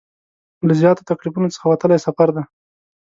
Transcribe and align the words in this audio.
له 0.67 0.73
زیاتو 0.81 1.07
تکلیفونو 1.11 1.53
څخه 1.55 1.65
وتلی 1.67 1.97
سفر 2.05 2.27
دی. 2.35 2.43